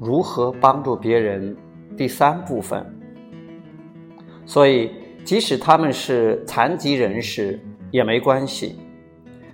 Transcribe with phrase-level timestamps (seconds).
[0.00, 1.54] 如何帮助别人
[1.96, 2.84] 第三部分。
[4.46, 4.90] 所以，
[5.24, 7.60] 即使他们是残疾人士
[7.90, 8.78] 也没关系，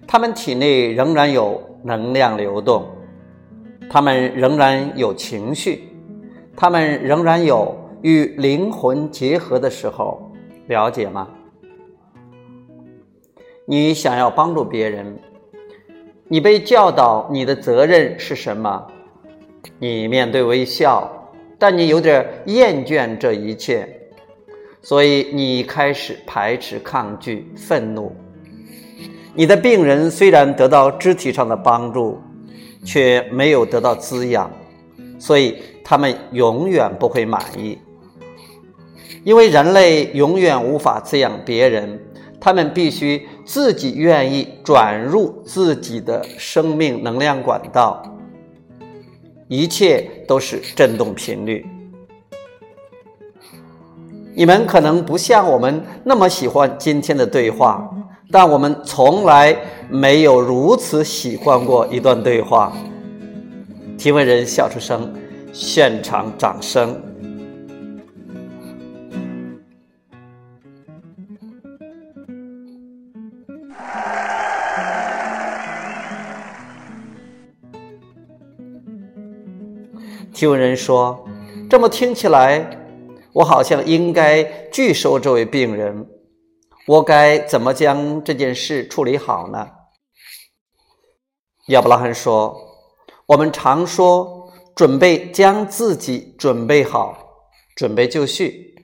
[0.06, 2.86] 他们体内仍然有能量流动，
[3.90, 5.88] 他们仍然有情绪，
[6.56, 10.32] 他们仍然有与灵魂结合的时候，
[10.68, 11.28] 了解吗？
[13.66, 15.18] 你想要帮助别人，
[16.28, 18.86] 你被教导你的责任是什么？
[19.78, 23.88] 你面对微笑，但你有点厌倦这一切，
[24.82, 28.14] 所以你开始排斥、抗拒、愤怒。
[29.34, 32.20] 你的病人虽然得到肢体上的帮助，
[32.84, 34.50] 却没有得到滋养，
[35.18, 37.78] 所以他们永远不会满意。
[39.24, 42.00] 因为人类永远无法滋养别人。
[42.38, 48.15] 他们必须自己愿意转入自己的生命能量管道，
[49.48, 51.64] 一切都是振动频率。
[54.34, 57.88] 你们可能不像我们那么喜欢今天的对话，
[58.30, 59.56] 但我们从来
[59.88, 62.72] 没有如此喜欢过一段对话。
[63.96, 65.14] 提问人笑出声，
[65.52, 67.00] 现场掌声。
[80.32, 81.26] 提问人说
[81.70, 82.78] ：“这么听起来，
[83.32, 86.08] 我好像应该拒收这位病人。
[86.86, 89.68] 我该怎么将这件事处理好呢？”
[91.68, 92.56] 亚伯拉罕说
[93.26, 97.18] ：“我们常说准备将自己准备好，
[97.74, 98.74] 准备就绪。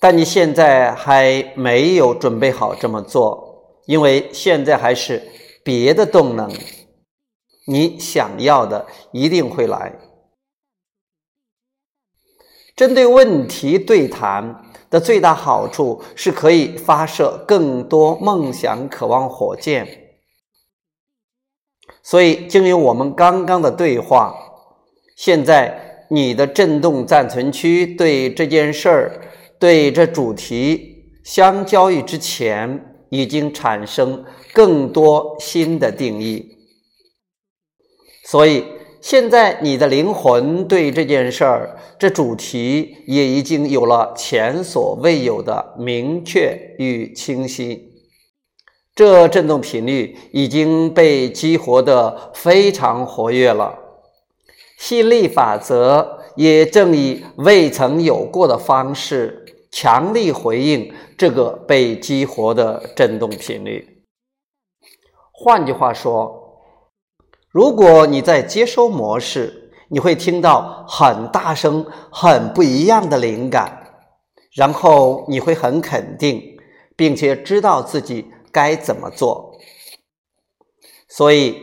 [0.00, 5.22] 但你现在还没有准备好这么做，因为现在还是
[5.62, 6.50] 别的动能。”
[7.68, 9.94] 你想要的一定会来。
[12.74, 19.86] 针对问题对谈的最大好处是可以发射更多梦想、渴望火箭。
[22.02, 24.34] 所以，经由我们刚刚的对话，
[25.16, 29.20] 现在你的振动暂存区对这件事儿、
[29.58, 34.24] 对这主题相交易之前，已经产生
[34.54, 36.57] 更多新的定义。
[38.30, 38.62] 所以，
[39.00, 47.90] 现在你的灵魂对这件事儿、这主题也已经有了前所未有的明确与清晰。
[48.94, 53.78] 这振动频率已经被激活的非常活跃了。
[54.76, 64.02] 吸引力法则也正以未曾有过的方式强力回应这个被激活的振动频率。
[65.32, 66.37] 换句话说。
[67.50, 73.94] 如果你在接收模式，你会听到很大声、很不一样的灵感，
[74.52, 76.42] 然后你会很肯定，
[76.94, 79.58] 并且知道自己该怎么做。
[81.08, 81.56] 所以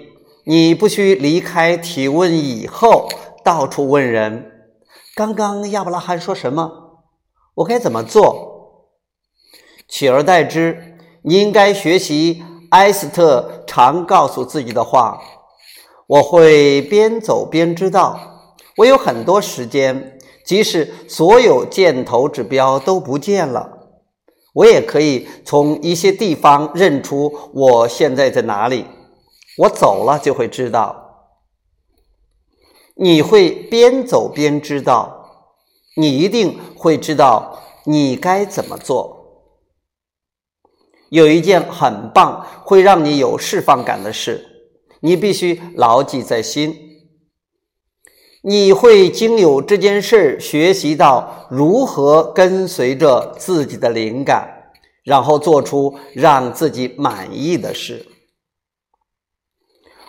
[0.46, 3.08] 你不需离开提问以后
[3.44, 4.72] 到处问人
[5.16, 7.04] ：“刚刚亚伯拉罕说什么？
[7.58, 8.82] 我该怎么做？”
[9.88, 15.22] 取而代之，你应该学习埃斯特常告诉自己的话。
[16.08, 18.20] 我会边走边知道，
[18.78, 23.70] 我有很多时间，即使所有箭头指标都不见了，
[24.54, 28.86] 我也可以从一些地方认出我现在在哪里。
[29.58, 30.96] 我走了就会知道，
[32.96, 35.30] 你会边走边知道，
[35.98, 39.16] 你一定会知道你该怎么做。
[41.10, 44.55] 有一件很棒，会让你有释放感的事。
[45.06, 46.76] 你必须牢记在心，
[48.42, 54.72] 你会经由这件事学习到如何跟随着自己的灵感，
[55.04, 58.04] 然后做出让自己满意的事，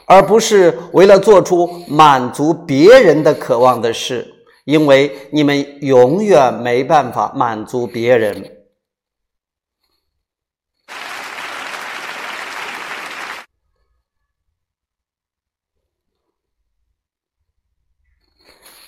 [0.07, 4.27] 而不是为了做出满足别人的渴望的事，
[4.65, 8.56] 因为你们永远没办法满足别人。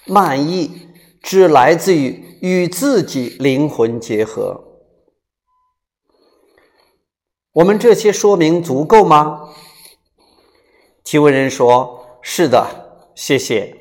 [0.08, 0.88] 满意
[1.22, 4.64] 只来自于与自己灵魂结合。
[7.52, 9.50] 我们这些说明足够吗？
[11.04, 13.74] 提问人说：“是的，谢谢。”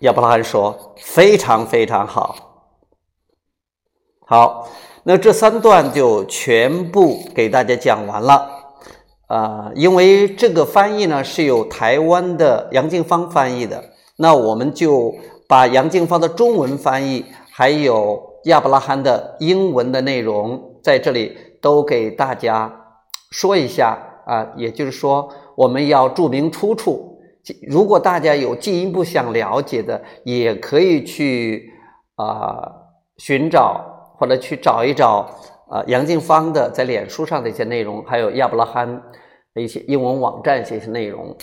[0.00, 2.43] 亚伯拉罕说：“非常非常好。”
[4.26, 4.66] 好，
[5.02, 8.50] 那这三段就全部给大家讲完了。
[9.26, 13.82] 啊，因为这个翻译呢是由台湾的杨静芳翻译的，
[14.16, 15.14] 那我们就
[15.46, 22.72] 把杨静芳的中文翻译，还有亚伯拉罕的英文的内容，在这里都给大家
[23.30, 24.46] 说一下啊。
[24.56, 27.18] 也就是说，我们要注明出处。
[27.68, 31.70] 如果大家有进一步想了解的，也可以去
[32.14, 32.72] 啊
[33.16, 35.28] 寻找或者去找一找
[35.68, 39.02] 啊杨静芳的在脸书上的一些内容，还有亚伯拉罕
[39.54, 41.36] 的一些英文网站一些内容。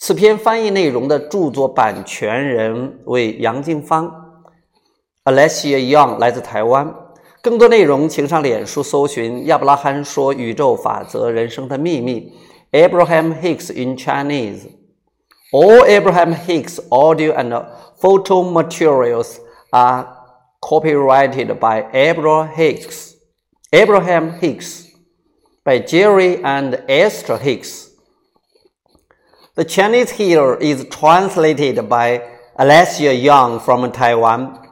[0.00, 4.08] 此篇翻译内容的著作版权人为杨静芳
[5.24, 6.94] ，Alessia Young 来自台湾。
[7.40, 12.32] 更多内容请上脸书搜寻“亚伯拉罕说宇宙法则人生的秘密
[12.72, 14.68] ”，Abraham Hicks in Chinese。
[15.50, 17.64] All Abraham Hicks audio and
[18.00, 19.38] photo materials
[19.70, 20.06] are
[20.60, 23.16] copyrighted by Abraham Hicks.
[23.72, 24.90] Abraham Hicks
[25.64, 27.90] by Jerry and Esther Hicks.
[29.56, 32.22] The Chinese here is translated by
[32.58, 34.66] Alessia Young from Taiwan.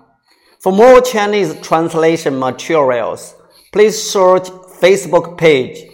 [0.61, 3.35] For more Chinese translation materials,
[3.73, 4.49] please search
[4.81, 5.85] Facebook page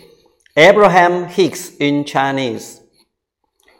[0.56, 2.80] Abraham Hicks in Chinese.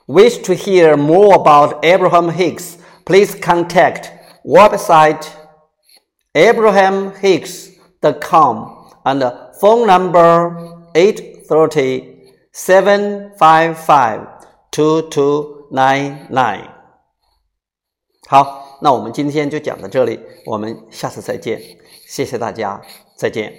[0.06, 2.78] Wish to hear more about Abraham Hicks?
[3.04, 4.10] Please contact
[4.44, 5.30] website
[6.33, 9.21] abrahamhicks.com and
[9.59, 10.55] phone number
[10.94, 12.15] 830
[12.53, 14.25] 755
[14.71, 16.69] 2299.
[18.29, 21.61] 好，那我们今天就讲到这里，我们下次再见，
[22.07, 22.81] 谢谢大家，
[23.15, 23.53] 再见。